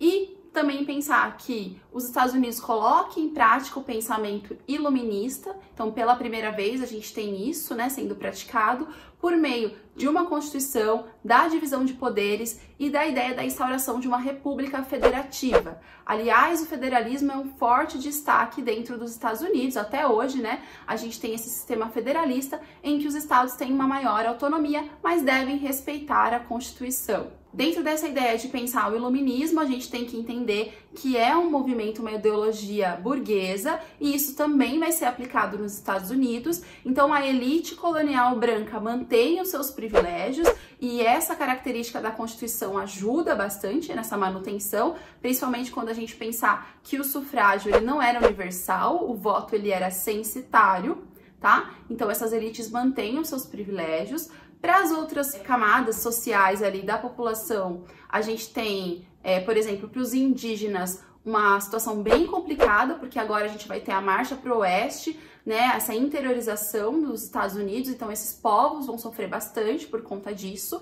e 0.00 0.31
também 0.52 0.84
pensar 0.84 1.34
que 1.38 1.80
os 1.90 2.04
Estados 2.04 2.34
Unidos 2.34 2.60
coloquem 2.60 3.24
em 3.24 3.28
prática 3.30 3.80
o 3.80 3.84
pensamento 3.84 4.56
iluminista. 4.68 5.56
Então, 5.72 5.90
pela 5.90 6.14
primeira 6.14 6.50
vez, 6.50 6.82
a 6.82 6.86
gente 6.86 7.12
tem 7.14 7.48
isso 7.48 7.74
né, 7.74 7.88
sendo 7.88 8.14
praticado 8.14 8.86
por 9.18 9.36
meio 9.36 9.74
de 9.96 10.08
uma 10.08 10.26
Constituição, 10.26 11.06
da 11.24 11.48
divisão 11.48 11.84
de 11.84 11.94
poderes 11.94 12.60
e 12.78 12.90
da 12.90 13.06
ideia 13.06 13.34
da 13.34 13.44
instauração 13.44 14.00
de 14.00 14.08
uma 14.08 14.18
república 14.18 14.82
federativa. 14.82 15.80
Aliás, 16.04 16.60
o 16.60 16.66
federalismo 16.66 17.30
é 17.30 17.36
um 17.36 17.54
forte 17.54 17.98
destaque 17.98 18.60
dentro 18.60 18.98
dos 18.98 19.12
Estados 19.12 19.40
Unidos. 19.40 19.76
Até 19.76 20.06
hoje, 20.06 20.42
né, 20.42 20.62
a 20.86 20.96
gente 20.96 21.20
tem 21.20 21.34
esse 21.34 21.48
sistema 21.48 21.88
federalista 21.88 22.60
em 22.82 22.98
que 22.98 23.06
os 23.06 23.14
estados 23.14 23.54
têm 23.54 23.72
uma 23.72 23.86
maior 23.86 24.26
autonomia, 24.26 24.88
mas 25.02 25.22
devem 25.22 25.56
respeitar 25.56 26.34
a 26.34 26.40
Constituição. 26.40 27.41
Dentro 27.52 27.84
dessa 27.84 28.08
ideia 28.08 28.38
de 28.38 28.48
pensar 28.48 28.90
o 28.90 28.96
iluminismo, 28.96 29.60
a 29.60 29.66
gente 29.66 29.90
tem 29.90 30.06
que 30.06 30.16
entender 30.16 30.72
que 30.94 31.18
é 31.18 31.36
um 31.36 31.50
movimento, 31.50 32.00
uma 32.00 32.12
ideologia 32.12 32.96
burguesa, 32.96 33.78
e 34.00 34.14
isso 34.14 34.34
também 34.34 34.78
vai 34.78 34.90
ser 34.90 35.04
aplicado 35.04 35.58
nos 35.58 35.74
Estados 35.74 36.10
Unidos. 36.10 36.62
Então, 36.82 37.12
a 37.12 37.26
elite 37.26 37.74
colonial 37.74 38.34
branca 38.36 38.80
mantém 38.80 39.38
os 39.38 39.48
seus 39.48 39.70
privilégios, 39.70 40.48
e 40.80 41.02
essa 41.02 41.36
característica 41.36 42.00
da 42.00 42.10
Constituição 42.10 42.78
ajuda 42.78 43.34
bastante 43.34 43.92
nessa 43.94 44.16
manutenção, 44.16 44.96
principalmente 45.20 45.70
quando 45.70 45.90
a 45.90 45.94
gente 45.94 46.16
pensar 46.16 46.78
que 46.82 46.98
o 46.98 47.04
sufrágio 47.04 47.74
ele 47.74 47.84
não 47.84 48.00
era 48.00 48.18
universal, 48.18 49.10
o 49.10 49.14
voto 49.14 49.54
ele 49.54 49.70
era 49.70 49.90
censitário, 49.90 51.06
tá? 51.38 51.74
Então, 51.90 52.10
essas 52.10 52.32
elites 52.32 52.70
mantêm 52.70 53.18
os 53.18 53.28
seus 53.28 53.44
privilégios, 53.44 54.30
para 54.62 54.78
as 54.78 54.92
outras 54.92 55.34
camadas 55.34 55.96
sociais 55.96 56.62
ali 56.62 56.82
da 56.82 56.96
população, 56.96 57.82
a 58.08 58.20
gente 58.20 58.48
tem, 58.50 59.08
é, 59.24 59.40
por 59.40 59.56
exemplo, 59.56 59.88
para 59.88 60.00
os 60.00 60.14
indígenas, 60.14 61.02
uma 61.24 61.60
situação 61.60 62.00
bem 62.00 62.26
complicada, 62.28 62.94
porque 62.94 63.18
agora 63.18 63.44
a 63.44 63.48
gente 63.48 63.66
vai 63.66 63.80
ter 63.80 63.90
a 63.90 64.00
marcha 64.00 64.36
para 64.36 64.54
o 64.54 64.58
oeste, 64.58 65.18
né, 65.44 65.72
essa 65.74 65.92
interiorização 65.92 67.00
dos 67.00 67.24
Estados 67.24 67.56
Unidos, 67.56 67.90
então 67.90 68.10
esses 68.12 68.32
povos 68.32 68.86
vão 68.86 68.96
sofrer 68.96 69.28
bastante 69.28 69.86
por 69.86 70.02
conta 70.02 70.32
disso. 70.32 70.80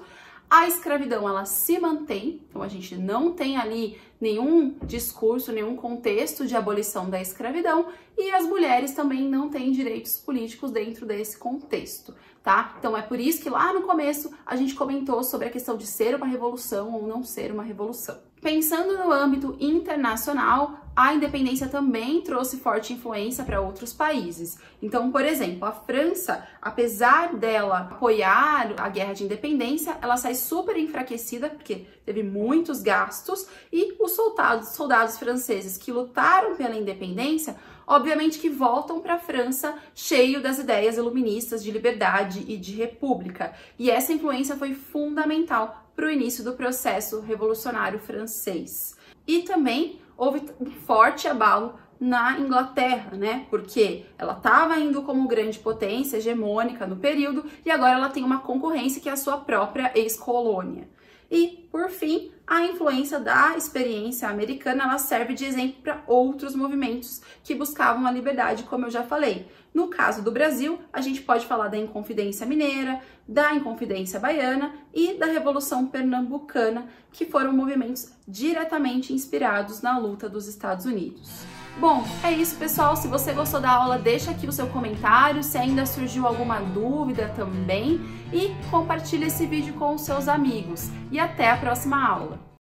A 0.51 0.67
escravidão 0.67 1.29
ela 1.29 1.45
se 1.45 1.79
mantém, 1.79 2.43
então 2.49 2.61
a 2.61 2.67
gente 2.67 2.97
não 2.97 3.33
tem 3.33 3.57
ali 3.57 3.97
nenhum 4.21 4.75
discurso, 4.85 5.53
nenhum 5.53 5.77
contexto 5.77 6.45
de 6.45 6.57
abolição 6.57 7.09
da 7.09 7.21
escravidão 7.21 7.87
e 8.19 8.33
as 8.33 8.45
mulheres 8.45 8.91
também 8.91 9.23
não 9.23 9.49
têm 9.49 9.71
direitos 9.71 10.19
políticos 10.19 10.73
dentro 10.73 11.07
desse 11.07 11.39
contexto, 11.39 12.17
tá? 12.43 12.75
Então 12.81 12.97
é 12.97 13.03
por 13.03 13.21
isso 13.21 13.41
que 13.41 13.49
lá 13.49 13.73
no 13.73 13.83
começo 13.83 14.35
a 14.45 14.57
gente 14.57 14.75
comentou 14.75 15.23
sobre 15.23 15.47
a 15.47 15.51
questão 15.51 15.77
de 15.77 15.87
ser 15.87 16.17
uma 16.17 16.27
revolução 16.27 16.93
ou 16.95 17.07
não 17.07 17.23
ser 17.23 17.53
uma 17.53 17.63
revolução. 17.63 18.19
Pensando 18.41 18.97
no 18.97 19.13
âmbito 19.13 19.55
internacional, 19.61 20.81
a 20.97 21.15
independência 21.15 21.69
também 21.69 22.23
trouxe 22.23 22.57
forte 22.57 22.93
influência 22.93 23.45
para 23.45 23.61
outros 23.61 23.93
países. 23.93 24.59
Então, 24.83 25.13
por 25.13 25.25
exemplo, 25.25 25.67
a 25.67 25.73
França, 25.73 26.47
apesar 26.61 27.35
dela 27.37 27.81
apoiar 27.81 28.75
a 28.79 28.89
guerra 28.89 29.13
de 29.13 29.25
independência, 29.25 29.97
ela 30.01 30.17
sai 30.17 30.35
super 30.35 30.77
enfraquecida 30.79 31.51
porque 31.51 31.87
teve 32.05 32.23
muitos 32.23 32.81
gastos 32.81 33.47
e 33.71 33.95
os 34.01 34.13
soldados, 34.13 34.71
soldados 34.71 35.19
franceses 35.19 35.77
que 35.77 35.93
lutaram 35.93 36.57
pela 36.57 36.77
independência, 36.77 37.57
obviamente 37.87 38.39
que 38.39 38.49
voltam 38.49 39.01
para 39.01 39.15
a 39.15 39.19
França 39.19 39.75
cheio 39.95 40.43
das 40.43 40.59
ideias 40.59 40.97
iluministas 40.97 41.63
de 41.63 41.71
liberdade 41.71 42.45
e 42.49 42.57
de 42.57 42.73
república. 42.73 43.53
E 43.79 43.91
essa 43.91 44.13
influência 44.15 44.57
foi 44.57 44.75
fundamental 44.75 45.90
para 46.01 46.07
o 46.07 46.11
início 46.11 46.43
do 46.43 46.55
processo 46.55 47.21
revolucionário 47.21 47.99
francês. 47.99 48.97
E 49.27 49.43
também 49.43 50.01
houve 50.17 50.43
um 50.59 50.71
forte 50.71 51.29
abalo 51.29 51.75
na 52.01 52.41
Inglaterra, 52.41 53.15
né? 53.15 53.47
Porque 53.51 54.07
ela 54.17 54.33
estava 54.33 54.81
indo 54.81 55.03
como 55.03 55.29
grande 55.29 55.59
potência 55.59 56.17
hegemônica 56.17 56.87
no 56.87 56.97
período 56.97 57.45
e 57.67 57.71
agora 57.71 57.93
ela 57.93 58.09
tem 58.09 58.25
uma 58.25 58.41
concorrência 58.41 58.99
que 58.99 59.11
é 59.11 59.13
a 59.13 59.17
sua 59.17 59.37
própria 59.37 59.93
ex-colônia. 59.95 60.89
E, 61.31 61.69
por 61.71 61.89
fim, 61.91 62.33
a 62.47 62.65
influência 62.65 63.21
da 63.21 63.57
experiência 63.57 64.29
americana 64.29 64.83
ela 64.83 64.99
serve 64.99 65.35
de 65.35 65.45
exemplo 65.45 65.81
para 65.83 66.03
outros 66.07 66.55
movimentos 66.57 67.23
que 67.45 67.55
buscavam 67.55 68.05
a 68.07 68.11
liberdade, 68.11 68.65
como 68.65 68.87
eu 68.87 68.91
já 68.91 69.05
falei. 69.05 69.47
No 69.73 69.87
caso 69.87 70.23
do 70.23 70.33
Brasil, 70.33 70.81
a 70.93 71.01
gente 71.01 71.23
pode 71.23 71.47
falar 71.47 71.69
da 71.69 71.77
Inconfidência 71.77 72.45
Mineira, 72.45 73.01
da 73.29 73.55
Inconfidência 73.55 74.19
Baiana 74.19 74.75
e 74.93 75.15
da 75.15 75.27
Revolução 75.27 75.87
Pernambucana, 75.87 76.89
que 77.13 77.25
foram 77.25 77.53
movimentos 77.53 78.13
diretamente 78.27 79.13
inspirados 79.13 79.81
na 79.81 79.97
luta 79.97 80.29
dos 80.29 80.49
Estados 80.49 80.87
Unidos. 80.87 81.45
Bom, 81.79 82.05
é 82.23 82.31
isso, 82.33 82.57
pessoal. 82.57 82.97
Se 82.97 83.09
você 83.09 83.33
gostou 83.33 83.61
da 83.61 83.71
aula, 83.71 83.99
deixa 83.99 84.31
aqui 84.31 84.47
o 84.47 84.53
seu 84.53 84.67
comentário. 84.67 85.43
Se 85.43 85.57
ainda 85.57 85.87
surgiu 85.87 86.27
alguma 86.27 86.61
dúvida 86.61 87.33
também. 87.37 88.01
E 88.33 88.55
compartilhe 88.71 89.27
esse 89.27 89.47
vídeo 89.47 89.75
com 89.75 89.95
os 89.95 90.03
seus 90.03 90.29
amigos. 90.29 90.91
E 91.11 91.19
até 91.19 91.51
a 91.51 91.57
próxima 91.57 92.07
aula! 92.07 92.50